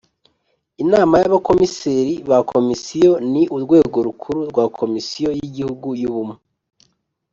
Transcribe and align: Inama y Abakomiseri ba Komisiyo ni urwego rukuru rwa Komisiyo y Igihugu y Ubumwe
Inama 0.83 1.15
y 1.21 1.25
Abakomiseri 1.29 2.13
ba 2.29 2.37
Komisiyo 2.51 3.11
ni 3.31 3.43
urwego 3.55 3.97
rukuru 4.07 4.39
rwa 4.49 4.65
Komisiyo 4.79 5.29
y 5.39 5.41
Igihugu 5.47 5.87
y 6.01 6.05
Ubumwe 6.09 6.37